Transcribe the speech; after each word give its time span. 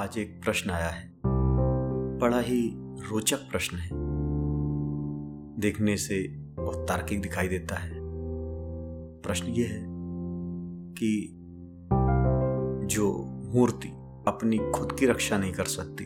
आज 0.00 0.18
एक 0.18 0.42
प्रश्न 0.42 0.70
आया 0.70 0.88
है। 0.88 1.12
बड़ा 2.18 2.40
ही 2.40 2.72
रोचक 2.78 3.36
प्रश्न 3.36 3.76
है। 3.76 3.90
देखने 5.60 5.96
से 5.96 6.28
बहुत 6.36 6.88
तार्किक 6.88 7.22
दिखाई 7.22 7.48
देता 7.48 7.74
है। 7.74 7.92
प्रश्न 9.22 9.46
यह 9.46 9.68
है 9.68 9.86
कि 10.92 11.40
जो 12.86 13.24
मूर्ति 13.54 13.88
अपनी 14.28 14.58
खुद 14.58 14.92
की 14.92 15.06
रक्षा 15.06 15.38
नहीं 15.38 15.52
कर 15.52 15.64
सकती, 15.64 16.04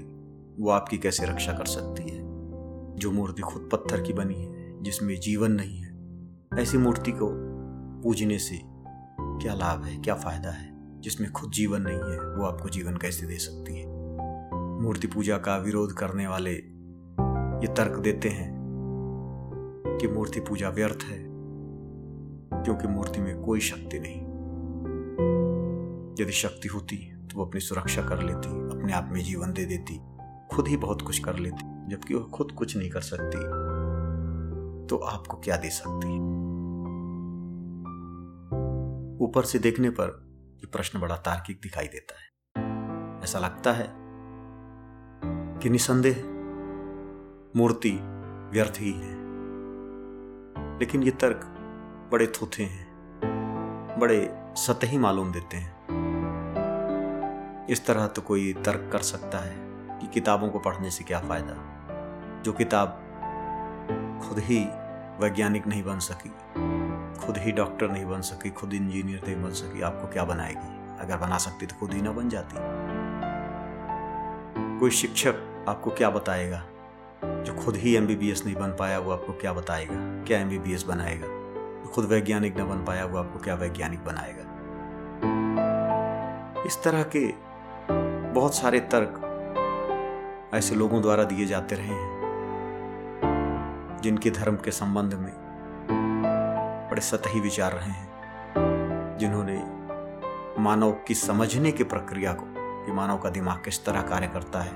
वो 0.62 0.70
आपकी 0.70 0.98
कैसे 0.98 1.26
रक्षा 1.26 1.52
कर 1.52 1.64
सकती 1.64 2.02
है? 2.02 2.18
जो 2.96 3.11
मूर्ति 3.11 3.42
खुद 3.42 3.68
पत्थर 3.72 4.00
की 4.00 4.12
बनी 4.12 4.34
है, 4.34 4.82
जिसमें 4.82 5.20
जीवन 5.20 5.52
नहीं 5.52 5.79
है, 5.79 5.98
ऐसी 6.62 6.79
मूर्ति 6.79 7.12
को 7.12 7.29
पूजने 8.02 8.38
से 8.38 8.61
क्या 9.20 9.54
लाभ 9.54 9.84
है, 9.84 9.96
क्या 9.96 10.14
फ़ायदा 10.14 10.50
है? 10.50 10.73
जिसमें 11.05 11.32
खुद 11.32 11.50
जीवन 11.50 11.83
नहीं 11.83 12.12
है, 12.12 12.19
वो 12.37 12.45
आपको 12.45 12.69
जीवन 12.69 12.97
कैसे 12.97 13.27
दे 13.27 13.37
सकती 13.37 13.78
है? 13.78 13.87
मूर्ति 14.80 15.06
पूजा 15.06 15.38
का 15.38 15.56
विरोध 15.56 15.92
करने 15.92 16.27
वाले 16.27 16.51
ये 16.51 17.66
तर्क 17.66 17.98
देते 17.98 18.28
हैं 18.28 18.52
कि 20.01 20.09
मूर्ति 20.09 20.41
पूजा 20.41 20.69
व्यर्थ 20.69 21.05
है, 21.05 21.19
क्योंकि 22.64 22.88
मूर्ति 22.88 23.20
में 23.20 23.42
कोई 23.42 23.61
शक्ति 23.61 23.98
नहीं। 23.98 24.23
यदि 26.20 26.33
शक्ति 26.33 26.69
होती 26.69 26.97
तो 26.97 27.39
वो 27.39 27.45
अपनी 27.45 27.61
सुरक्षा 27.61 28.02
कर 28.02 28.23
लेती, 28.23 28.48
अपने 28.78 28.92
आप 28.92 29.09
में 29.12 29.23
जीवन 29.25 29.52
दे 29.52 29.64
देती, 29.64 30.00
खुद 30.52 30.69
ही 30.69 30.77
बहुत 30.77 31.02
कुछ 31.02 31.19
कर 31.19 31.39
लेती, 31.39 31.91
जबकि 31.91 32.14
वो 32.14 32.25
खुद 32.25 32.52
कुछ 32.52 32.77
नहीं 32.77 32.91
कर 32.91 33.00
सकती 33.00 33.39
तो 34.86 34.97
आपको 34.97 35.36
क्या 35.36 35.56
दे 35.56 35.70
सकती 35.70 36.19
ऊपर 39.25 39.45
से 39.45 39.59
देखने 39.59 39.91
पर 39.91 40.23
ये 40.64 40.70
प्रश्न 40.73 41.00
बड़ा 41.00 41.16
तार्किक 41.16 41.60
दिखाई 41.62 41.86
देता 41.86 42.14
है। 42.18 42.28
ऐसा 43.22 43.38
लगता 43.38 43.72
है 43.72 43.89
कि 45.58 45.70
निसंदेह, 45.70 46.16
मूर्ति 47.56 47.98
व्यर्थ 48.52 48.74
ही 48.78 48.92
है। 48.92 49.14
लेकिन 50.78 51.02
ये 51.02 51.11
तर्क 51.11 51.41
बड़े 52.12 52.27
थूथे 52.27 52.62
हैं, 52.62 52.86
बड़े 54.00 54.34
सतही 54.56 54.98
मालूम 54.98 55.33
देते 55.33 55.56
हैं। 55.56 55.74
इस 57.67 57.86
तरह 57.86 58.06
तो 58.06 58.22
कोई 58.22 58.52
तर्क 58.52 58.89
कर 58.92 58.98
सकता 58.98 59.39
है 59.39 59.56
कि 60.00 60.06
किताबों 60.06 60.48
को 60.48 60.58
पढ़ने 60.58 60.91
से 60.91 61.05
क्या 61.05 61.20
फ़ायदा, 61.20 61.56
जो 62.42 62.52
किताब 62.52 62.89
खुद 64.24 64.39
ही 64.39 64.64
वैज्ञानिक 65.20 65.67
नहीं 65.67 65.83
बन 65.83 65.98
सकी। 65.98 66.33
खुद 67.27 67.39
ही 67.39 67.53
डॉक्टर 67.53 67.91
नहीं 67.91 68.06
बन 68.06 68.20
सकी, 68.20 68.50
खुद 68.50 68.75
इंजीनियर 68.75 69.20
नहीं 69.27 69.44
बन 69.44 69.50
सकी, 69.50 69.83
आपको 69.83 70.08
क्या 70.08 70.25
बनाएगी? 70.25 70.98
अगर 71.00 71.17
बना 71.17 71.39
सकती 71.39 71.67
तो 71.67 71.77
खुद 71.80 71.92
ही 71.92 72.03
ना 72.03 72.12
बन 72.12 72.28
जाती। 72.28 72.56
कोई 74.80 74.91
शिक्षक 74.91 75.64
आपको 75.69 75.91
क्या 75.91 76.11
बताएगा? 76.11 76.62
जो 77.25 77.55
खुद 77.55 77.77
ही 77.77 77.97
एमबीबीएस 77.97 78.47
नहीं 78.47 78.56
बन 78.56 78.69
पाया, 78.69 78.98
वो 78.98 79.12
आपको 79.12 79.33
क्या 79.33 79.52
बताएगा? 79.52 80.25
क्या 80.25 80.39
एमबीबीएस 80.39 80.83
बनाएगा? 80.83 81.27
जो 81.84 81.91
खुद 81.95 82.05
वैज्ञानिक 82.05 82.61
न 82.61 82.69
बन 82.69 82.84
पाया, 82.84 83.05
वो 83.05 83.19
आपको 83.19 83.39
क्या 83.39 83.55
वैज्ञानिक 83.55 84.05
बनाएगा? 84.05 84.45
इस 86.67 86.83
तरह 86.84 87.02
के 87.17 87.34
बहुत 88.33 88.55
सारे 88.55 88.80
तर्क 88.80 89.20
ऐसे 90.55 90.75
लोगों 90.75 91.02
द्वारा 91.02 91.25
दिए 91.25 91.47
जाते 91.47 91.75
रहे 91.75 91.86
हैं, 91.86 92.14
जिनके 94.02 94.30
धर्म 94.30 94.56
के 94.56 94.70
संबंध 94.70 95.14
में 95.14 95.44
बड़े 96.95 97.03
सतही 97.03 97.41
विचार 97.41 97.73
रहे 97.73 97.91
हैं, 97.91 99.19
जिन्होंने 99.19 99.64
मानव 100.62 100.92
की 100.92 101.14
समझने 101.14 101.73
की 101.73 101.84
प्रक्रिया 101.84 102.33
को, 102.33 102.45
कि 102.86 102.92
मानव 102.92 103.19
का 103.19 103.31
दिमाग 103.31 103.64
किस 103.64 103.84
तरह 103.84 104.03
कार्य 104.03 104.27
करता 104.27 104.61
है, 104.61 104.73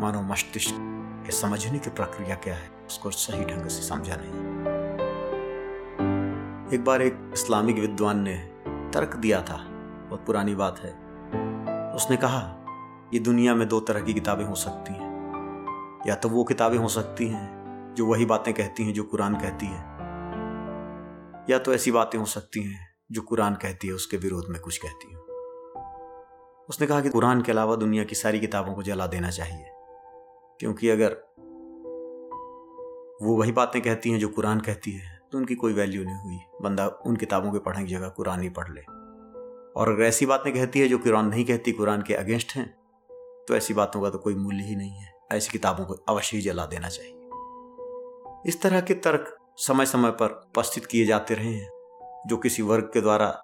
मानव 0.00 0.32
मस्तिष्क 0.32 0.74
के 1.26 1.32
समझने 1.32 1.78
की 1.78 1.90
प्रक्रिया 1.90 2.34
क्या 2.34 2.54
है, 2.54 2.70
उसको 2.86 3.10
सही 3.10 3.44
ढंग 3.44 3.66
से 3.66 3.82
समझा 3.82 4.16
नहीं। 4.20 4.40
एक 6.74 6.84
बार 6.84 7.02
एक 7.02 7.30
इस्लामिक 7.34 7.78
विद्वान 7.78 8.18
ने 8.18 8.36
तर्क 8.94 9.16
दिया 9.16 9.42
था, 9.42 9.56
बहुत 10.08 10.26
पुरानी 10.26 10.54
बात 10.54 10.78
है। 10.78 10.90
उसने 11.94 12.16
कहा, 12.16 12.66
ये 13.14 13.20
दुनिया 13.20 13.54
में 13.54 13.68
दो 13.68 13.80
तरह 13.80 14.00
की 14.00 14.14
किताबें 14.14 14.44
हो 14.44 14.54
सकती 14.54 14.94
हैं। 14.94 15.12
या 16.06 16.14
तो 16.14 16.28
वो 16.28 16.44
किताबें 16.44 16.78
हो 16.78 16.88
सकती 16.88 17.28
हैं, 17.28 17.94
जो 17.94 18.06
वही 18.06 18.24
बातें 18.24 18.54
कहती 18.54 18.84
हैं, 18.84 18.92
जो 18.92 19.02
कुरान 19.02 19.34
कहती 19.34 19.66
है 19.66 19.93
या 21.50 21.58
तो 21.58 21.74
ऐसी 21.74 21.90
बातें 21.90 22.18
हो 22.18 22.24
सकती 22.26 22.62
हैं 22.62 22.88
जो 23.12 23.22
कुरान 23.22 23.54
कहती 23.54 23.88
है, 23.88 23.94
उसके 23.94 24.16
विरोध 24.16 24.46
में 24.48 24.60
कुछ 24.60 24.78
कहती 24.78 25.12
हो। 25.12 25.20
उसने 26.68 26.86
कहा 26.86 27.00
कि 27.00 27.08
कुरान 27.08 27.42
के 27.42 27.52
अलावा 27.52 27.76
दुनिया 27.76 28.04
की 28.04 28.14
सारी 28.14 28.40
किताबों 28.40 28.74
को 28.74 28.82
जला 28.82 29.06
देना 29.06 29.30
चाहिए, 29.30 29.64
क्योंकि 30.60 30.88
अगर 30.88 31.16
वो 33.22 33.36
वही 33.36 33.52
बातें 33.52 33.80
कहती 33.82 34.10
हैं 34.10 34.18
जो 34.18 34.28
कुरान 34.28 34.60
कहती 34.60 34.92
है 34.92 35.12
तो 35.32 35.38
उनकी 35.38 35.54
कोई 35.54 35.72
वैल्यू 35.72 36.04
नहीं 36.04 36.16
हुई। 36.18 36.38
बंदा 36.62 36.86
उन 37.06 37.16
किताबों 37.16 37.52
के 37.52 37.58
पढ़ने 37.58 37.84
की 37.84 37.90
जगह 37.90 38.08
कुरान 38.08 38.40
ही 38.40 38.48
पढ़ 38.50 38.70
ले। 38.70 38.80
और 39.72 39.88
अगर 39.88 40.04
ऐसी 40.04 40.26
बातें 40.26 40.52
कहती 40.54 40.80
है 40.80 40.88
जो 40.88 40.98
कुरान 40.98 41.28
नहीं 41.28 41.44
कहती, 41.44 41.72
कुरान 41.72 42.02
के 42.02 42.14
अगेंस्ट 42.14 42.54
हैं 42.56 42.66
तो 43.48 43.56
ऐसी 43.56 43.74
बातों 43.74 44.00
का 44.02 44.10
तो 44.10 44.18
कोई 44.18 44.34
मूल्य 44.36 44.64
ही 44.64 44.76
नहीं 44.76 44.90
है। 44.90 45.12
ऐसी 45.32 45.50
किताबों 45.52 45.84
को 45.84 45.94
अवश्य 46.08 46.36
ही 46.36 46.42
जला 46.42 46.66
देना 46.66 46.88
चाहिए। 46.88 47.12
इस 48.46 48.60
तरह 48.62 48.80
के 48.80 48.94
तर्क 48.94 49.36
समय 49.56 49.86
समय 49.86 50.10
पर 50.10 50.26
उपस्थित 50.26 50.86
किए 50.86 51.06
जाते 51.06 51.34
रहे 51.34 51.52
हैं, 51.52 51.70
जो 52.26 52.36
किसी 52.36 52.62
वर्ग 52.62 52.84
के 52.84 53.00
द्वारा 53.00 53.42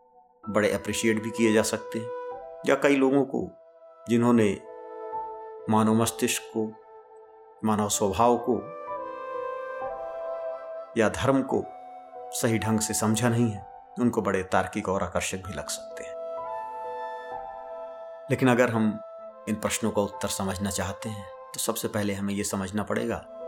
बड़े 0.49 0.73
अप्रिशिएट 0.73 1.23
भी 1.23 1.31
किए 1.31 1.53
जा 1.53 1.63
सकते 1.63 1.99
हैं, 1.99 2.07
या 2.67 2.75
कई 2.75 2.97
लोगों 2.97 3.25
को, 3.25 3.51
जिन्होंने 4.09 4.63
मानव 5.71 5.95
मस्तिष्क 5.95 6.43
को, 6.57 6.73
मानव 7.65 7.89
स्वभाव 7.89 8.37
को, 8.37 8.59
या 11.01 11.09
धर्म 11.09 11.43
को 11.43 11.65
सही 12.41 12.59
ढंग 12.59 12.81
से 12.81 12.95
समझा 12.95 13.29
नहीं 13.29 13.51
है, 13.51 13.85
उनको 14.01 14.23
बड़े 14.23 14.43
तार्किक 14.43 14.89
और 14.89 15.03
आकर्षक 15.03 15.39
भी 15.39 15.53
लग 15.55 15.69
सकते 15.69 16.05
हैं। 16.05 16.15
लेकिन 18.31 18.49
अगर 18.49 18.71
हम 18.71 19.01
इन 19.49 19.55
प्रश्नों 19.55 19.91
का 19.91 20.03
उत्तर 20.03 20.29
समझना 20.29 20.71
चाहते 20.71 21.09
हैं 21.09 21.25
तो 21.55 21.61
सबसे 21.61 21.89
पहले 21.89 22.15
हमें 22.15 22.35
यह 22.35 22.45
समझना 22.45 22.83
पड़ेगा 22.83 23.40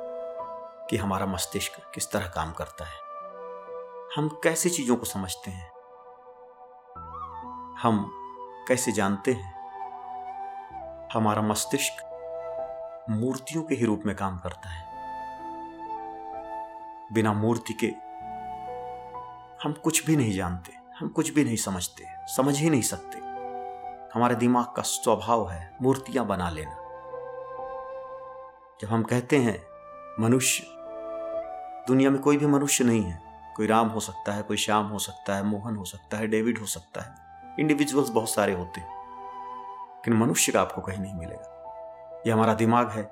कि 0.90 0.96
हमारा 0.96 1.26
मस्तिष्क 1.26 1.92
किस 1.94 2.12
तरह 2.12 2.26
काम 2.26 2.52
करता 2.52 2.84
है। 2.84 3.02
हम 4.16 4.40
कैसे 4.44 4.70
चीज़ों 4.70 4.96
को 4.96 5.04
समझते 5.04 5.50
हैं? 5.50 5.72
हम 7.78 8.10
कैसे 8.68 8.92
जानते 8.92 9.32
हैं? 9.32 9.62
हमारा 11.14 11.42
मस्तिष्क 11.42 12.08
मूर्तियों 13.10 13.62
के 13.62 13.74
ही 13.74 13.84
रूप 13.84 14.02
में 14.06 14.16
काम 14.16 14.38
करता 14.38 14.68
है। 14.68 14.92
बिना 17.12 17.32
मूर्ति 17.32 17.72
के 17.72 17.86
हम 19.64 19.72
कुछ 19.72 20.06
भी 20.06 20.16
नहीं 20.16 20.32
जानते, 20.32 20.72
हम 20.98 21.08
कुछ 21.08 21.30
भी 21.30 21.44
नहीं 21.44 21.56
समझते, 21.56 22.04
समझ 22.36 22.58
ही 22.58 22.70
नहीं 22.70 22.82
सकते। 22.82 23.18
हमारे 24.14 24.34
दिमाग 24.34 24.64
का 24.64 24.82
स्वभाव 24.82 25.50
है 25.50 25.76
मूर्तियाँ 25.82 26.26
बना 26.26 26.50
लेना। 26.50 26.76
जब 28.80 28.88
हम 28.88 29.02
कहते 29.02 29.38
हैं 29.38 29.71
मनुष्य, 30.20 30.66
दुनिया 31.88 32.10
में 32.10 32.20
कोई 32.20 32.36
भी 32.36 32.46
मनुष्य 32.46 32.84
नहीं 32.84 33.02
है। 33.02 33.22
कोई 33.56 33.66
राम 33.66 33.88
हो 33.88 34.00
सकता 34.00 34.32
है, 34.32 34.42
कोई 34.42 34.56
श्याम 34.56 34.86
हो 34.86 34.98
सकता 34.98 35.34
है, 35.36 35.42
मोहन 35.42 35.76
हो 35.76 35.84
सकता 35.84 36.16
है, 36.16 36.26
डेविड 36.26 36.58
हो 36.58 36.66
सकता 36.66 37.00
है। 37.00 37.14
इंडिविजुअल्स 37.60 38.08
बहुत 38.08 38.30
सारे 38.30 38.52
होते 38.52 38.80
हैं। 38.80 38.90
लेकिन 39.92 40.14
मनुष्य 40.14 40.52
का 40.52 40.60
आपको 40.60 40.80
कहीं 40.80 40.98
नहीं 40.98 41.14
मिलेगा। 41.14 41.48
यह 42.26 42.34
हमारा 42.34 42.54
दिमाग 42.54 42.90
है 42.90 43.10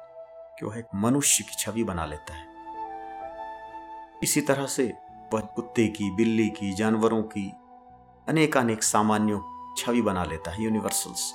कि 0.59 0.67
वह 0.67 0.79
एक 0.79 0.87
मनुष्य 0.95 1.45
की 1.45 1.55
छवि 1.59 1.85
बना 1.85 2.05
लेता 2.07 2.35
है। 2.35 2.47
इसी 4.23 4.41
तरह 4.41 4.67
से 4.67 4.95
वह 5.33 5.41
कुत्ते 5.41 5.89
की, 5.89 6.11
बिल्ली 6.11 6.49
की, 6.49 6.73
जानवरों 6.73 7.23
की 7.23 7.53
अनेक 8.29 8.57
अनेक 8.57 8.83
सामान्यों 8.83 9.75
छवि 9.77 10.03
बना 10.03 10.25
लेता 10.25 10.51
है 10.51 10.63
यूनिवर्सल्स 10.63 11.35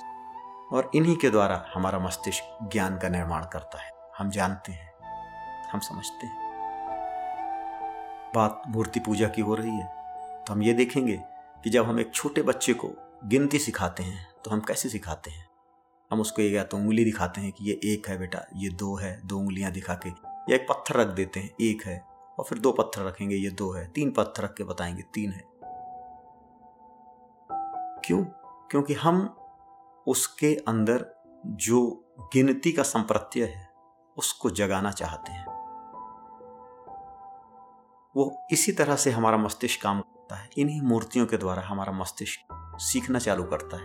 और 0.72 0.90
इन्हीं 0.94 1.16
के 1.16 1.30
द्वारा 1.30 1.66
हमारा 1.74 1.98
मस्तिष्क 1.98 2.58
ज्ञान 2.72 2.98
का 2.98 3.08
निर्माण 3.08 3.44
करता 3.52 3.82
है। 3.82 3.90
हम 4.18 4.30
जानते 4.30 4.72
हैं 4.72 4.95
हम 5.72 5.80
समझते 5.80 6.26
हैं। 6.26 6.36
बात 8.34 8.62
मूर्ति 8.68 9.00
पूजा 9.00 9.28
की 9.28 9.42
हो 9.42 9.54
रही 9.54 9.70
है 9.70 9.86
तो 10.44 10.52
हम 10.52 10.62
ये 10.62 10.72
देखेंगे 10.72 11.16
कि 11.64 11.70
जब 11.70 11.84
हम 11.84 12.00
एक 12.00 12.14
छोटे 12.14 12.42
बच्चे 12.42 12.74
को 12.74 12.90
गिनती 13.24 13.58
सिखाते 13.58 14.02
हैं 14.02 14.26
तो 14.44 14.50
हम 14.50 14.60
कैसे 14.60 14.88
सिखाते 14.88 15.30
हैं? 15.30 15.46
हम 16.12 16.20
उसको 16.20 16.42
या 16.42 16.64
तो 16.64 16.76
उंगली 16.76 17.04
दिखाते 17.04 17.40
हैं 17.40 17.52
कि 17.52 17.64
ये 17.64 17.80
एक 17.84 18.08
है 18.08 18.18
बेटा, 18.18 18.46
ये 18.56 18.68
दो 18.68 18.96
है, 18.96 19.20
दो 19.26 19.38
उंगलियाँ 19.38 19.72
दिखा 19.72 19.94
के, 19.94 20.08
या 20.08 20.54
एक 20.54 20.66
पत्थर 20.68 20.94
रख 20.94 21.06
देते 21.06 21.40
हैं, 21.40 21.50
एक 21.60 21.84
है, 21.84 22.04
और 22.38 22.44
फिर 22.44 22.58
दो 22.58 22.72
पत्थर 22.72 23.02
रखेंगे, 23.02 23.36
ये 23.36 23.50
दो 23.50 23.72
है, 23.72 23.86
तीन 23.88 24.10
पत्थर 24.10 24.42
रख 24.42 24.54
के 24.54 24.64
बताएँगे, 24.64 25.02
तीन 25.02 25.32
है। 25.32 25.44
क्यों? 28.04 28.24
क्योंकि 28.70 28.94
हम 28.94 29.36
उसके 30.06 30.56
अंदर 30.68 31.06
जो 31.46 32.04
गिनती 32.32 32.72
का 32.72 32.82
संप्रत्यय 32.82 33.44
है, 33.44 33.68
उसको 34.16 34.50
जगाना 34.50 34.90
चाहते 34.90 35.32
हैं। 35.32 35.55
वो 38.16 38.46
इसी 38.50 38.72
तरह 38.72 38.96
से 38.96 39.10
हमारा 39.10 39.36
मस्तिष्क 39.36 39.82
काम 39.82 40.00
करता 40.00 40.36
है। 40.36 40.48
इन्हीं 40.58 40.82
मूर्तियों 40.82 41.26
के 41.26 41.36
द्वारा 41.36 41.62
हमारा 41.62 41.92
मस्तिष्क 41.92 42.40
सीखना 42.78 43.18
चालू 43.18 43.44
करता 43.44 43.76
है। 43.76 43.84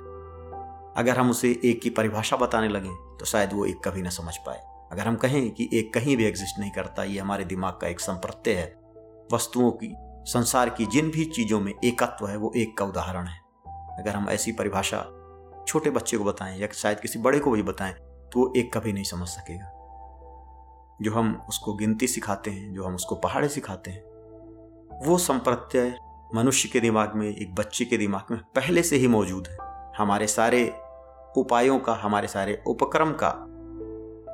अगर 0.98 1.18
हम 1.18 1.30
उसे 1.30 1.62
एक 1.66 1.82
की 1.82 1.90
परिभाषा 1.90 2.38
बताने 2.38 2.68
लगें 2.68 3.18
तो 3.18 3.26
शायद 3.26 3.54
वो 3.54 3.66
एक 3.66 3.80
कभी 3.86 4.02
ना 4.02 4.10
समझ 4.10 4.38
पाए। 4.38 4.88
अगर 4.92 5.08
हम 5.08 5.16
कहें 5.16 5.52
कि 5.52 5.70
एक 5.74 5.94
कहीं 5.94 6.18
भी 6.18 6.26
एग्जिस्ट 6.26 6.60
नहीं 6.60 6.72
करता, 6.72 7.04
ये 7.04 7.20
हमारे 7.20 7.46
दिमाग 7.46 7.74
का 7.74 7.88
एक 7.88 8.00
संप्रत्यय 8.00 8.56
है। 8.56 8.80
वस्तुओं 9.34 9.72
की, 9.72 9.96
संसार 10.32 10.70
की 10.70 10.86
जिन 10.86 11.12
भी 11.12 11.26
चीज़ों 11.26 11.60
में 11.60 11.74
एकत्व 11.84 12.28
है, 12.28 12.38
वो 12.38 12.54
एक 12.56 12.78
का 12.78 12.86
उदाहरण 12.86 13.28
है। 13.28 13.40
अगर 14.00 14.10
हम 14.10 14.30
ऐसी 14.30 14.52
परिभाषा 14.52 15.02
छोटे 15.68 15.90
बच्चे 15.90 16.18
को 16.18 16.24
बताएँ 16.24 16.60
या 16.60 16.68
शायद 16.74 17.00
किसी 17.00 17.20
बड़े 17.20 17.40
को 17.40 17.52
भी 17.52 17.64
बताएँ 17.64 17.94
तो 17.94 18.40
वो 18.40 18.54
एक 18.58 18.74
कभी 18.74 18.94
नहीं 18.94 19.04
समझ 19.04 19.28
सकेगा। 19.28 19.72
जो 21.02 21.14
हम 21.14 21.46
उसको 21.50 21.74
गिनती 21.74 22.08
सिखाते 22.08 22.52
हैं, 22.52 22.74
जो 22.74 22.84
हम 22.84 22.96
उसको 22.96 23.16
पहाड़े 23.16 23.50
सिखाते 23.50 23.92
हैं 23.92 24.11
वो 25.06 25.18
संप्रत्यय 25.18 25.98
मनुष्य 26.36 26.70
के 26.70 26.80
दिमाग 26.80 27.16
में, 27.16 27.36
एक 27.36 27.56
बच्चे 27.56 27.86
के 27.86 27.98
दिमाग 27.98 28.32
में 28.32 28.40
पहले 28.56 28.84
से 28.84 28.96
ही 28.96 29.08
मौजूद 29.08 29.48
है। 29.48 29.58
हमारे 29.98 30.28
सारे 30.28 30.74
उपायों 31.38 31.80
का, 31.80 31.94
हमारे 31.94 32.28
सारे 32.28 32.64
उपक्रम 32.68 33.12
का 33.24 33.30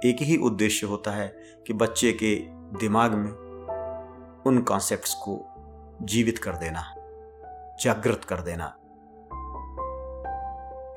एक 0.05 0.21
ही 0.21 0.37
उद्देश्य 0.37 0.87
होता 0.87 1.11
है 1.11 1.27
कि 1.67 1.73
बच्चे 1.73 2.11
के 2.11 2.35
दिमाग 2.79 3.13
में 3.13 3.31
उन 4.45 4.61
कॉन्सेप्ट्स 4.61 5.13
को 5.13 5.39
जीवित 6.01 6.37
कर 6.37 6.51
देना, 6.51 6.83
जागृत 7.81 8.23
कर 8.23 8.41
देना। 8.41 8.65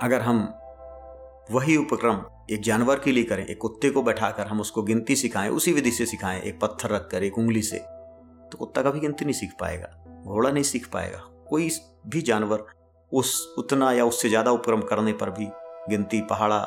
अगर 0.02 0.20
हम 0.20 0.54
वही 1.50 1.76
उपक्रम 1.76 2.22
एक 2.50 2.62
जानवर 2.62 2.98
के 2.98 3.12
लिए 3.12 3.24
करें, 3.24 3.46
एक 3.46 3.58
कुत्ते 3.58 3.90
को 3.90 4.02
बैठाकर 4.02 4.46
हम 4.46 4.60
उसको 4.60 4.82
गिनती 4.82 5.16
सिखाएँ, 5.16 5.48
उसी 5.48 5.72
विधि 5.72 5.90
से 5.90 6.06
सिखाएँ, 6.06 6.40
एक 6.40 6.60
पत्थर 6.60 6.90
रखकर, 6.90 7.22
एक 7.22 7.38
उंगली 7.38 7.62
से 7.62 7.99
तो 8.52 8.58
कुत्ता 8.58 8.82
कभी 8.82 9.00
गिनती 9.00 9.24
नहीं 9.24 9.34
सीख 9.34 9.52
पाएगा, 9.60 10.22
घोड़ा 10.24 10.50
नहीं 10.50 10.62
सीख 10.62 10.88
पाएगा। 10.88 11.18
कोई 11.48 11.70
भी 12.06 12.22
जानवर 12.22 12.64
उस, 13.12 13.54
उतना 13.58 13.92
या 13.92 14.04
उससे 14.04 14.28
ज़्यादा 14.28 14.50
उपक्रम 14.50 14.80
करने 14.80 15.12
पर 15.12 15.30
भी 15.30 15.48
गिनती, 15.88 16.20
पहाड़ा 16.20 16.58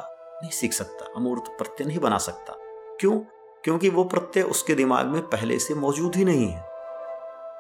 नहीं 0.43 0.51
सीख 0.51 0.73
सकता, 0.73 1.05
अमूर्त 1.15 1.43
प्रत्यय 1.57 1.87
नहीं 1.87 1.99
बना 1.99 2.17
सकता। 2.17 2.53
क्यों? 2.99 3.19
क्योंकि 3.63 3.89
वो 3.89 4.03
प्रत्यय 4.03 4.43
उसके 4.43 4.75
दिमाग 4.75 5.05
में 5.05 5.21
पहले 5.21 5.59
से 5.59 5.75
मौजूद 5.75 6.15
ही 6.15 6.25
नहीं 6.25 6.47
है। 6.47 6.65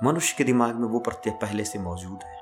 मनुष्य 0.03 0.35
के 0.37 0.43
दिमाग 0.43 0.75
में 0.75 0.87
वो 0.87 0.99
प्रत्यय 0.99 1.33
पहले 1.33 1.63
से 1.63 1.79
मौजूद 1.79 2.19
है। 2.23 2.37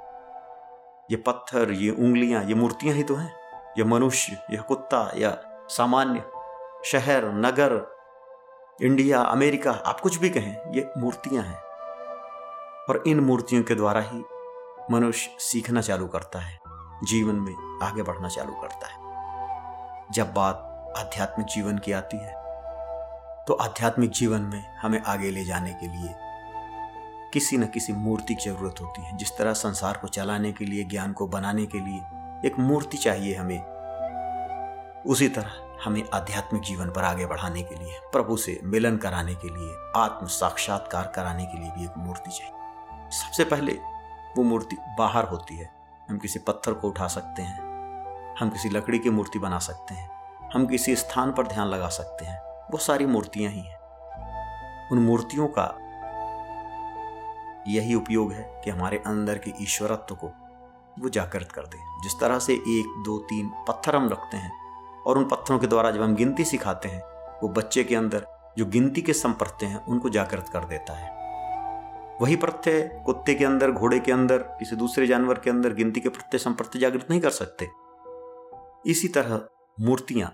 ये 1.11 1.17
पत्थर, 1.17 1.71
ये 1.71 1.91
उंगलियाँ, 1.91 2.43
ये 2.43 2.53
मूर्तियाँ 2.53 2.95
ही 2.95 3.03
तो 3.03 3.15
हैं। 3.15 3.33
यह 3.77 3.85
मनुष्य, 3.85 4.37
यह 4.51 4.61
कुत्ता, 4.61 5.11
या 5.15 5.37
सामान्य 5.69 6.23
शहर, 6.85 7.25
नगर, 7.25 7.95
इंडिया, 8.81 9.21
अमेरिका, 9.21 9.71
आप 9.71 9.99
कुछ 9.99 10.17
भी 10.17 10.29
कहें, 10.29 10.73
ये 10.73 10.89
मूर्तियाँ 10.97 11.43
हैं। 11.43 11.59
और 12.89 13.03
इन 13.07 13.19
मूर्तियों 13.19 13.63
के 13.63 13.75
द्वारा 13.75 14.01
ही 14.01 14.23
मनुष्य 14.91 15.35
सीखना 15.39 15.81
चालू 15.81 16.07
करता 16.07 16.39
है, 16.39 16.59
जीवन 17.03 17.35
में 17.35 17.79
आगे 17.83 18.03
बढ़ना 18.03 18.29
चालू 18.29 18.53
करता 18.53 18.87
है। 18.87 20.05
जब 20.11 20.33
बात 20.33 20.93
आध्यात्मिक 20.97 21.47
जीवन 21.47 21.77
की 21.77 21.91
आती 21.91 22.17
है 22.17 22.39
तो 23.47 23.53
आध्यात्मिक 23.53 24.11
जीवन 24.11 24.41
में 24.43 24.75
हमें 24.77 25.01
आगे 25.01 25.31
ले 25.31 25.43
जाने 25.45 25.73
के 25.73 25.87
लिए 25.87 26.15
किसी 27.33 27.57
न 27.57 27.65
किसी 27.65 27.93
मूर्ति 27.93 28.35
की 28.35 28.43
ज़रूरत 28.43 28.81
होती 28.81 29.01
है। 29.01 29.17
जिस 29.17 29.37
तरह 29.37 29.53
संसार 29.53 29.97
को 29.97 30.07
चलाने 30.07 30.51
के 30.51 30.65
लिए, 30.65 30.83
ज्ञान 30.83 31.13
को 31.13 31.27
बनाने 31.27 31.65
के 31.65 31.79
लिए 31.79 32.47
एक 32.47 32.59
मूर्ति 32.59 32.97
चाहिए 32.97 33.35
हमें, 33.35 33.59
उसी 35.05 35.27
तरह 35.29 35.51
हमें 35.83 36.03
आध्यात्मिक 36.13 36.63
जीवन 36.63 36.89
पर 36.89 37.03
आगे 37.03 37.25
बढ़ाने 37.25 37.61
के 37.63 37.75
लिए, 37.75 37.99
प्रभु 38.11 38.37
से 38.37 38.59
मिलन 38.63 38.97
कराने 38.97 39.35
के 39.35 39.49
लिए, 39.49 39.75
आत्म 39.95 40.27
साक्षात्कार 40.27 41.11
कराने 41.15 41.45
के 41.45 41.57
लिए 41.57 41.71
भी 41.71 41.85
एक 41.85 41.97
मूर्ति 41.97 42.31
चाहिए। 42.31 42.60
सबसे 43.11 43.43
पहले 43.43 43.71
वो 44.37 44.43
मूर्ति 44.43 44.77
बाहर 44.97 45.23
होती 45.23 45.55
है। 45.55 45.73
हम 46.09 46.17
किसी 46.17 46.39
पत्थर 46.39 46.73
को 46.73 46.87
उठा 46.87 47.07
सकते 47.07 47.41
हैं। 47.41 47.71
हम 48.39 48.49
किसी 48.49 48.69
लकड़ी 48.69 48.99
की 48.99 49.09
मूर्ति 49.09 49.39
बना 49.39 49.59
सकते 49.59 49.93
हैं। 49.93 50.09
हम 50.53 50.67
किसी 50.67 50.95
स्थान 50.95 51.31
पर 51.31 51.47
ध्यान 51.47 51.67
लगा 51.67 51.87
सकते 51.87 52.25
हैं। 52.25 52.41
वो 52.71 52.77
सारी 52.77 53.05
मूर्तियाँ 53.05 53.51
ही 53.51 53.59
हैं। 53.59 53.81
उन 54.89 54.97
मूर्तियों 54.97 55.47
का 55.47 55.77
यही 57.67 57.95
उपयोग 57.95 58.31
है 58.31 58.61
कि 58.63 58.69
हमारे 58.69 59.03
अंदर 59.07 59.37
के 59.37 59.53
ईश्वरत्व 59.61 60.15
को 60.15 60.27
वो 60.99 61.09
जागृत 61.09 61.51
कर 61.51 61.61
दे। 61.61 61.77
जिस 62.03 62.19
तरह 62.19 62.39
से 62.39 62.53
एक, 62.53 63.03
दो, 63.05 63.17
तीन 63.17 63.49
पत्थर 63.67 63.95
हम 63.95 64.09
रखते 64.09 64.37
हैं 64.37 64.51
और 65.01 65.17
उन 65.17 65.25
पत्थरों 65.25 65.59
के 65.59 65.67
द्वारा 65.67 65.91
जब 65.91 66.01
हम 66.01 66.15
गिनती 66.15 66.45
सिखाते 66.45 66.89
हैं, 66.89 67.01
वो 67.43 67.49
बच्चे 67.49 67.83
के 67.83 67.95
अंदर 67.95 68.27
जो 68.57 68.65
गिनती 68.65 69.01
के 69.01 69.13
संप्रत्यय 69.13 69.69
हैं, 69.69 69.85
उनको 69.85 70.09
जागृत 70.09 70.49
कर 70.49 70.65
देता 70.65 70.93
है। 70.93 71.20
वही 72.21 72.35
प्रत्यय 72.35 73.03
कुत्ते 73.05 73.33
के 73.33 73.45
अंदर, 73.45 73.71
घोड़े 73.71 73.99
के 73.99 74.11
अंदर 74.11 74.37
किसी 74.37 74.75
दूसरे 74.75 75.07
जानवर 75.07 75.39
के 75.39 75.49
अंदर, 75.49 75.73
गिनती 75.73 76.01
के 76.01 76.09
प्रत्यय 76.09 76.39
संप्रत्यय 76.39 76.81
जागृत 76.81 77.07
नहीं 77.09 77.21
कर 77.21 77.29
सकते। 77.29 77.65
इसी 78.91 79.07
तरह 79.07 79.49
मूर्तियाँ 79.79 80.29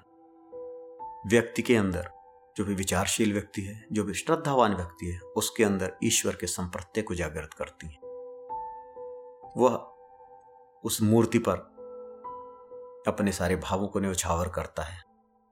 व्यक्ति 1.28 1.62
के 1.62 1.76
अंदर, 1.76 2.10
जो 2.58 2.66
भी 2.66 2.76
विचारशील 2.76 3.34
व्यक्ति 3.34 3.62
है, 3.62 3.86
जो 3.92 4.04
भी 4.04 4.14
श्रद्धावान 4.14 4.76
व्यक्ति 4.76 5.06
है, 5.06 5.20
उसके 5.20 5.64
अंदर 5.64 5.98
ईश्वर 6.04 6.36
के 6.36 6.48
संप्रत्यय 6.48 7.04
को 7.04 7.16
जागृत 7.16 7.54
करती 7.54 7.88
है। 7.88 8.00
वह 9.58 9.76
उस 10.84 11.02
मूर्ति 11.02 11.40
पर 11.40 11.58
अपने 13.08 13.32
सारे 13.32 13.56
भावों 13.56 13.88
को 13.88 14.00
न्यौछावर 14.00 14.50
करता 14.50 14.84
है, 14.84 15.04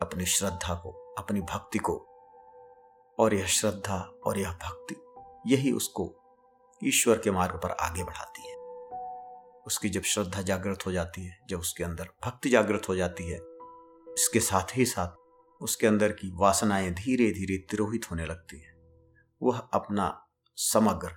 अपनी 0.02 0.26
श्रद्धा 0.26 0.76
को, 0.76 1.16
अपनी 1.18 1.42
भक्ति 1.42 1.80
को, 1.80 1.98
और 3.20 3.34
यह 3.34 3.46
श्रद्धा 3.46 4.14
और 4.26 4.40
यह 4.40 4.52
भक्ति 4.52 4.96
यही 5.48 5.72
उसको 5.72 6.25
ईश्वर 6.83 7.18
के 7.18 7.31
मार्ग 7.31 7.56
पर 7.63 7.72
आगे 7.72 8.04
बढ़ाती 8.04 8.50
है। 8.50 8.56
उसकी 9.68 9.89
जब 9.89 10.01
श्रद्धा 10.01 10.42
जागृत 10.42 10.86
हो 10.86 10.92
जाती 10.92 11.25
है, 11.25 11.39
जब 11.50 11.60
उसके 11.60 11.83
अंदर 11.83 12.10
भक्ति 12.25 12.50
जागृत 12.50 12.89
हो 12.89 12.95
जाती 12.95 13.24
है, 13.24 13.38
इसके 14.19 14.39
साथ 14.39 14.77
ही 14.77 14.86
साथ 14.86 15.07
उसके 15.63 15.88
अंदर 15.88 16.12
की 16.12 16.31
वासनाएँ 16.36 16.92
धीरे 16.92 17.31
धीरे 17.31 17.57
तिरोहित 17.57 18.12
होने 18.12 18.25
लगती 18.25 18.60
है। 18.60 18.75
वह 19.42 19.60
अपना 19.60 20.27
समग्र 20.56 21.12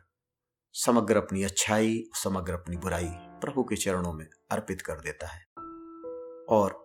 समग्र 0.73 1.17
अपनी 1.17 1.45
अच्छाई, 1.45 2.05
समग्र 2.15 2.53
अपनी 2.53 2.77
बुराई 2.77 3.09
प्रभु 3.13 3.65
के 3.65 3.77
चरणों 3.77 4.13
में 4.13 4.27
अर्पित 4.51 4.83
कर 4.83 5.01
देता 5.01 5.27
है 5.27 5.45
और 6.47 6.85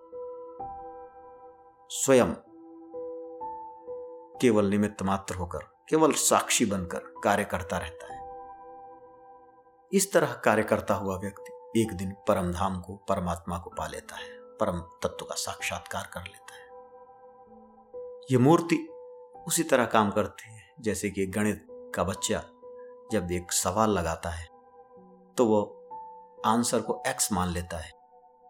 स्वयं 1.89 2.33
केवल 4.41 4.65
निमित्त 4.65 5.01
मात्र 5.01 5.35
होकर, 5.35 5.59
केवल 5.89 6.11
साक्षी 6.11 6.65
बनकर 6.65 6.99
कार्य 7.23 7.43
करता 7.43 7.77
रहता 7.77 8.12
है। 8.12 8.12
इस 9.93 10.11
तरह 10.13 10.31
कार्य 10.45 10.63
करता 10.63 10.93
हुआ 10.93 11.15
व्यक्ति 11.17 11.81
एक 11.81 11.91
दिन 11.93 12.11
परम 12.27 12.51
धाम 12.51 12.79
को, 12.81 12.95
परमात्मा 13.09 13.57
को 13.57 13.69
पा 13.69 13.87
लेता 13.87 14.15
है, 14.15 14.29
परम 14.59 14.79
तत्व 15.03 15.25
का 15.25 15.35
साक्षात्कार 15.35 16.09
कर 16.13 16.21
लेता 16.21 16.55
है। 16.55 16.63
ये 18.31 18.37
मूर्ति 18.37 18.75
उसी 19.47 19.63
तरह 19.63 19.85
काम 19.85 20.09
करती 20.11 20.53
है, 20.53 20.63
जैसे 20.79 21.09
कि 21.09 21.25
गणित 21.27 21.65
का 21.95 22.03
बच्चा 22.03 22.41
जब 23.11 23.31
एक 23.31 23.51
सवाल 23.51 23.89
लगाता 23.89 24.29
है 24.29 24.47
तो 25.37 25.45
वो 25.45 25.61
आंसर 26.45 26.81
को 26.81 27.01
एक्स 27.07 27.31
मान 27.33 27.49
लेता 27.49 27.77
है। 27.77 27.91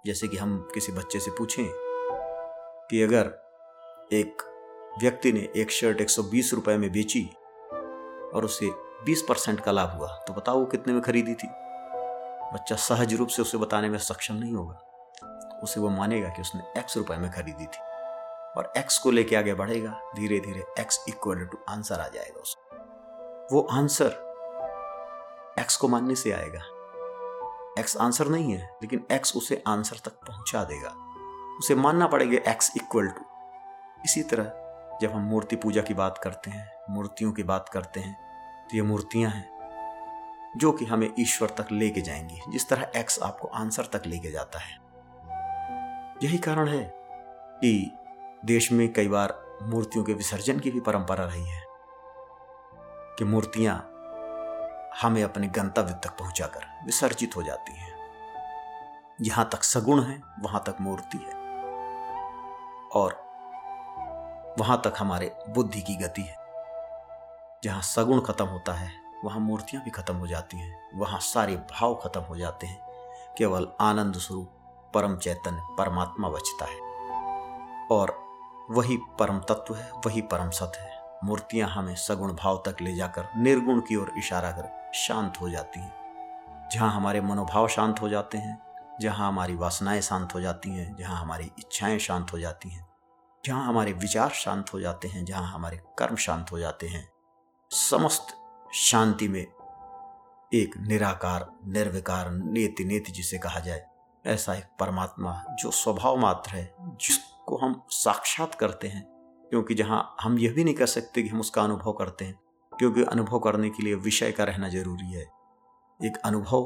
जैसे 0.05 0.27
कि 0.27 0.37
हम 0.37 0.57
किसी 0.73 0.91
बच्चे 0.91 1.19
से 1.19 1.31
पूछें 1.31 1.65
कि 2.89 3.01
अगर 3.01 3.25
एक 4.13 4.43
व्यक्ति 5.01 5.31
ने 5.31 5.47
एक 5.57 5.71
शर्ट 5.71 6.01
एक 6.01 6.09
सौ 6.09 6.23
बीस 6.23 6.53
रुपए 6.53 6.77
में 6.77 6.91
बेची 6.91 7.25
और 8.33 8.45
उसे 8.45 8.71
बीस 9.05 9.21
परसेंट 9.21 9.59
का 9.59 9.71
लाभ 9.71 9.97
हुआ। 9.97 10.07
तो 10.27 10.33
बताओ 10.33 10.59
वो 10.59 10.65
कितने 10.65 10.93
में 10.93 11.01
खरीदी 11.01 11.33
थी? 11.33 11.47
बच्चा 12.53 12.75
सहज 12.75 13.13
रूप 13.13 13.27
से 13.27 13.41
उसे 13.41 13.57
बताने 13.57 13.89
में 13.89 13.97
सक्षम 13.97 14.33
नहीं 14.33 14.53
होगा। 14.53 15.59
उसे 15.63 15.79
वो 15.79 15.89
मानेगा 15.89 16.29
कि 16.29 16.41
उसने 16.41 16.79
एक्स 16.79 16.97
रुपए 16.97 17.15
में 17.15 17.31
खरीदी 17.31 17.65
थी 17.65 17.81
और 18.57 18.71
एक्स 18.77 18.97
को 18.97 19.11
लेके 19.11 19.35
आगे 19.35 19.53
बढ़ेगा। 19.53 19.99
धीरे 20.15 20.39
धीरे 20.39 20.63
एक्स 20.79 21.03
इक्वल 21.07 21.45
टू 21.45 21.57
आंसर 21.69 21.99
आ 21.99 22.07
जाएगा 22.07 22.41
उसको 22.41 23.55
वो 23.55 23.61
आंसर 23.71 24.21
एक्स 25.59 25.77
को 25.77 25.87
मानने 25.87 26.15
से 26.15 26.31
आएगा। 26.31 26.59
एक्स 27.79 27.97
आंसर 27.97 28.27
नहीं 28.27 28.53
है, 28.53 28.69
लेकिन 28.81 29.05
एक्स 29.11 29.35
उसे 29.35 29.63
आंसर 29.67 29.97
तक 30.05 30.11
पहुँचा 30.27 30.63
देगा। 30.63 30.89
उसे 31.59 31.75
मानना 31.75 32.07
पड़ेगा 32.07 32.51
एक्स 32.51 32.71
इक्वल 32.77 33.07
टू 33.07 33.25
इसी 34.05 34.23
तरह 34.23 34.97
जब 35.01 35.11
हम 35.11 35.21
मूर्ति 35.21 35.55
पूजा 35.55 35.81
की 35.81 35.93
बात 35.93 36.17
करते 36.17 36.51
हैं, 36.51 36.71
मूर्तियों 36.89 37.31
की 37.31 37.43
बात 37.43 37.69
करते 37.69 37.99
हैं 37.99 38.32
ये 38.75 38.81
मूर्तियाँ 38.81 39.31
हैं, 39.31 39.53
जो 40.57 40.71
कि 40.71 40.85
हमें 40.85 41.13
ईश्वर 41.19 41.49
तक 41.49 41.67
लेके 41.71 42.01
जाएँगी, 42.01 42.39
जिस 42.49 42.69
तरह 42.69 42.91
एक्स 42.95 43.19
आपको 43.23 43.47
आंसर 43.47 43.85
तक 43.85 44.01
लेके 44.05 44.31
जाता 44.31 44.59
है। 44.59 44.77
यही 46.23 46.37
कारण 46.37 46.67
है 46.67 46.93
कि 47.61 47.91
देश 48.45 48.71
में 48.71 48.93
कई 48.93 49.07
बार 49.07 49.59
मूर्तियों 49.61 50.03
के 50.03 50.13
विसर्जन 50.13 50.59
की 50.59 50.71
भी 50.71 50.79
परंपरा 50.79 51.25
रही 51.25 51.49
है, 51.49 51.63
कि 53.17 53.25
मूर्तियाँ 53.25 53.89
हमें 55.01 55.23
अपने 55.23 55.47
गंतव्य 55.47 55.93
तक 55.93 56.09
पहुंचाकर 56.09 56.85
विसर्जित 56.85 57.35
हो 57.35 57.43
जाती 57.43 57.75
हैं। 57.75 57.93
जहाँ 59.21 59.49
तक 59.51 59.63
सगुण 59.63 60.03
है, 60.03 60.21
वहाँ 60.39 60.63
तक 60.67 60.77
मूर्ति 60.81 61.17
है, 61.17 61.33
और 62.89 63.23
वहाँ 64.59 64.81
तक 64.83 64.93
हमारे 64.97 65.35
बुद्धि 65.49 65.81
की 65.81 65.95
गति 65.95 66.21
है। 66.21 66.42
जहाँ 67.63 67.81
सगुण 67.81 68.19
खत्म 68.19 68.45
होता 68.45 68.73
है, 68.73 68.91
वहाँ 69.23 69.39
मूर्तियाँ 69.39 69.83
भी 69.83 69.91
खत्म 69.91 70.15
हो 70.15 70.27
जाती 70.27 70.57
हैं, 70.57 70.99
वहाँ 70.99 71.19
सारे 71.19 71.55
भाव 71.55 71.95
खत्म 71.95 72.21
हो 72.21 72.37
जाते 72.37 72.67
हैं। 72.67 72.87
केवल 73.37 73.67
आनंद 73.81 74.15
स्वरूप 74.15 74.47
परम 74.93 75.17
चैतन्य 75.17 75.61
परमात्मा 75.77 76.29
बचता 76.29 76.65
है। 76.65 76.79
और 77.87 78.23
वही 78.71 78.97
परम 79.19 79.39
तत्व 79.39 79.75
है, 79.75 79.91
वही 80.05 80.21
परम 80.21 80.49
सत्य 80.49 80.79
है। 80.79 81.19
मूर्तियाँ 81.23 81.69
हमें 81.69 81.95
सगुण 81.95 82.33
भाव 82.33 82.63
तक 82.65 82.81
ले 82.81 82.95
जाकर, 82.95 83.27
निर्गुण 83.37 83.79
की 83.79 83.95
ओर 83.95 84.11
इशारा 84.17 84.51
कर 84.51 84.91
शांत 84.93 85.33
हो 85.41 85.49
जाती 85.49 85.79
हैं। 85.79 86.69
जहाँ 86.73 86.91
हमारे 86.91 87.21
मनोभाव 87.21 87.67
शांत 87.67 88.01
हो 88.01 88.09
जाते 88.09 88.37
हैं, 88.37 88.61
जहाँ 89.01 89.27
हमारी 89.27 89.55
वासनाएँ 89.55 90.01
शांत 90.01 90.35
हो 90.35 90.41
जाती 90.41 90.69
हैं, 90.69 90.95
जहाँ 90.95 91.17
हमारी 91.17 91.51
इच्छाएँ 91.59 91.99
शांत 91.99 92.33
हो 92.33 92.39
जाती 92.39 92.69
हैं, 92.69 92.87
जहाँ 93.45 93.65
हमारे 93.65 93.93
विचार 93.93 94.29
शांत 94.29 94.73
हो 94.73 94.79
जाते 94.79 95.07
हैं, 95.07 95.25
जहाँ 95.25 95.51
हमारे 95.51 95.81
कर्म 95.97 96.15
शांत 96.15 96.51
हो 96.51 96.59
जाते 96.59 96.87
हैं 96.87 97.12
समस्त 97.73 98.27
शांति 98.73 99.27
में 99.27 99.41
एक 100.51 100.73
निराकार, 100.79 101.45
निर्विकार 101.65 102.29
नेति 102.31 102.83
नेति 102.85 103.11
जिसे 103.11 103.37
कहा 103.37 103.59
जाए, 103.59 103.81
ऐसा 104.25 104.53
एक 104.53 104.65
परमात्मा 104.79 105.33
जो 105.59 105.71
स्वभाव 105.71 106.17
मात्र 106.17 106.51
है, 106.51 106.73
जिसको 107.01 107.57
हम 107.57 107.81
साक्षात 107.89 108.55
करते 108.55 108.87
हैं, 108.87 109.03
क्योंकि 109.49 109.75
जहाँ 109.75 110.15
हम 110.21 110.37
यह 110.39 110.53
भी 110.53 110.63
नहीं 110.63 110.75
कर 110.75 110.85
सकते 110.85 111.23
कि 111.23 111.29
हम 111.29 111.39
उसका 111.39 111.63
अनुभव 111.63 111.93
करते 111.93 112.25
हैं, 112.25 112.39
क्योंकि 112.71 113.03
अनुभव 113.03 113.39
करने 113.39 113.69
के 113.69 113.83
लिए 113.83 113.95
विषय 113.95 114.31
का 114.31 114.43
रहना 114.43 114.69
ज़रूरी 114.69 115.11
है। 115.11 115.25
एक 115.99 116.17
अनुभव 116.25 116.65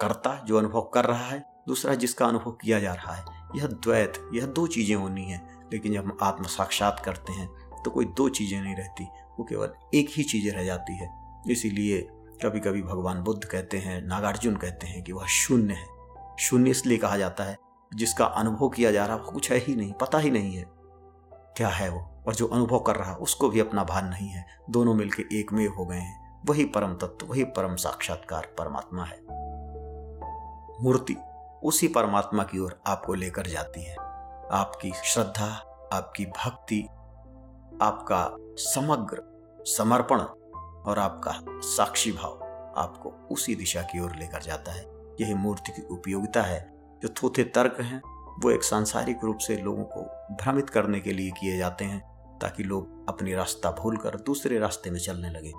करता 0.00 0.36
जो 0.46 0.58
अनुभव 0.58 0.90
कर 0.94 1.04
रहा 1.04 1.26
है, 1.26 1.44
दूसरा 1.66 1.94
जिसका 1.94 2.26
अनुभव 2.26 2.52
किया 2.52 2.80
जा 2.80 2.94
रहा 2.94 3.14
है, 3.14 3.24
यह 3.56 3.66
द्वैत, 3.66 4.30
यह 4.34 4.46
दो 4.46 4.66
चीज़ें 4.66 4.96
होनी 4.96 5.24
है, 5.24 5.42
लेकिन 5.72 5.92
जब 5.92 6.04
हम 6.04 6.18
आत्म 6.22 6.44
साक्षात 6.48 7.02
करते 7.04 7.32
हैं 7.32 7.48
तो 7.84 7.90
कोई 7.90 8.04
दो 8.06 8.28
चीज़ें 8.28 8.60
नहीं 8.60 8.74
रहती। 8.76 9.04
वो 9.38 9.44
केवल 9.44 9.72
एक 9.94 10.06
ही 10.10 10.22
चीज़ें 10.22 10.52
रह 10.52 10.64
जाती 10.64 10.96
है। 10.96 11.10
इसीलिए 11.50 12.08
कभी 12.42 12.60
कभी 12.60 12.82
भगवान 12.82 13.22
बुद्ध 13.22 13.44
कहते 13.44 13.78
हैं, 13.78 14.02
नागार्जुन 14.02 14.56
कहते 14.56 14.86
हैं 14.86 15.02
कि 15.02 15.12
वह 15.12 15.26
शून्य 15.26 15.74
है। 15.74 15.86
शून्य 16.38 16.70
इसलिए 16.70 16.98
कहा 16.98 17.16
जाता 17.16 17.44
है, 17.44 17.56
जिसका 17.94 18.24
अनुभव 18.24 18.68
किया 18.68 18.92
जा 18.92 19.06
रहा 19.06 19.16
कुछ 19.16 19.52
है 19.52 19.58
ही 19.58 19.76
नहीं, 19.76 19.92
पता 19.92 20.18
ही 20.18 20.30
नहीं 20.30 20.56
है। 20.56 20.64
क्या 21.56 21.68
है 21.68 21.88
वो? 21.88 22.10
और 22.26 22.34
जो 22.34 22.46
अनुभव 22.46 22.78
कर 22.78 22.96
रहा, 22.96 23.14
उसको 23.14 23.48
भी 23.48 23.60
अपना 23.60 23.84
भान 23.84 24.08
नहीं 24.08 24.28
है। 24.28 24.46
दोनों 24.70 24.94
मिलकर 24.94 25.34
एक 25.34 25.52
में 25.52 25.68
हो 25.68 25.86
गए 25.86 25.96
हैं। 25.96 26.42
वही 26.46 26.64
परम 26.64 26.94
तत्व, 26.94 27.26
वही 27.26 27.44
परम 27.44 27.76
साक्षात्कार 27.76 28.54
परमात्मा 28.58 29.04
है। 29.04 29.18
मूर्ति 30.84 31.16
उसी 31.62 31.88
परमात्मा 31.88 32.42
की 32.42 32.58
ओर 32.58 32.80
आपको 32.86 33.14
लेकर 33.14 33.46
जाती 33.46 33.82
है। 33.82 33.96
आपकी 34.50 34.92
श्रद्धा, 35.04 35.46
आपकी 35.92 36.26
भक्ति 36.26 36.88
आपका 37.82 38.36
समग्र 38.56 39.22
समर्पण 39.66 40.18
और 40.90 40.98
आपका 40.98 41.32
साक्षी 41.48 42.12
भाव 42.12 42.32
आपको 42.76 43.28
उसी 43.30 43.54
दिशा 43.54 43.82
की 43.82 44.00
ओर 44.00 44.16
लेकर 44.16 44.42
जाता 44.42 44.72
है। 44.72 44.84
यही 45.20 45.34
मूर्ति 45.34 45.72
की 45.72 45.82
उपयोगिता 45.82 46.42
है। 46.42 46.74
जो 47.02 47.08
थोथे 47.08 47.44
तर्क 47.44 47.80
हैं, 47.80 48.02
वो 48.40 48.50
एक 48.50 48.64
सांसारिक 48.64 49.18
रूप 49.24 49.38
से 49.38 49.56
लोगों 49.56 49.84
को 49.84 50.00
भ्रमित 50.34 50.70
करने 50.70 51.00
के 51.00 51.12
लिए 51.12 51.30
किए 51.30 51.56
जाते 51.56 51.84
हैं, 51.84 52.14
ताकि 52.38 52.62
लोग 52.62 53.08
अपनी 53.08 53.34
रास्ता 53.34 53.70
भूल 53.70 53.96
कर 53.96 54.10
दूसरे 54.10 54.58
रास्ते 54.58 54.90
में 54.90 55.00
चलने 55.00 55.30
लगे। 55.30 55.52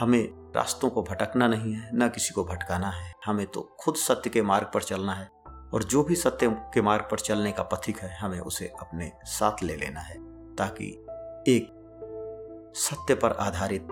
हमें 0.00 0.52
रास्तों 0.56 0.90
को 0.90 1.02
भटकना 1.02 1.48
नहीं 1.48 1.74
है, 1.74 1.90
न 1.94 2.08
किसी 2.08 2.34
को 2.34 2.44
भटकाना 2.44 2.90
है। 2.90 3.14
हमें 3.24 3.46
तो 3.46 3.76
खुद 3.80 3.94
सत्य 3.94 4.30
के 4.30 4.42
मार्ग 4.42 4.70
पर 4.74 4.82
चलना 4.82 5.12
है, 5.12 5.30
और 5.74 5.84
जो 5.84 6.02
भी 6.02 6.14
सत्य 6.14 6.50
के 6.50 6.82
मार्ग 6.82 7.08
पर 7.10 7.20
चलने 7.20 7.52
का 7.52 7.62
पथिक 7.62 7.98
है, 7.98 8.18
हमें 8.18 8.40
उसे 8.40 8.72
अपने 8.80 9.12
साथ 9.24 9.62
ले 9.62 9.76
लेना 9.76 10.00
है, 10.00 10.16
ताकि 10.56 11.04
एक 11.48 12.72
सत्य 12.74 13.14
पर 13.14 13.32
आधारित, 13.32 13.82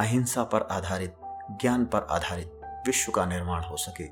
अहिंसा 0.00 0.44
पर 0.44 0.62
आधारित, 0.62 1.14
ज्ञान 1.50 1.84
पर 1.84 2.06
आधारित 2.10 2.60
विश्व 2.86 3.12
का 3.12 3.26
निर्माण 3.26 3.62
हो 3.62 3.76
सके 3.76 4.04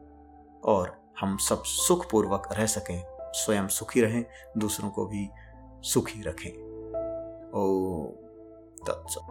और 0.64 1.12
हम 1.20 1.36
सब 1.36 1.62
सुखपूर्वक 1.64 2.48
रह 2.52 2.66
सकें, 2.66 3.02
स्वयं 3.20 3.68
सुखी 3.68 4.00
रहें, 4.00 4.24
दूसरों 4.58 4.90
को 4.90 5.06
भी 5.06 5.30
सुखी 5.82 6.22
रखें। 6.22 6.50
ओ 7.54 8.04
तत्सत 8.86 9.26